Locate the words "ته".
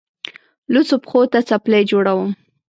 1.31-1.39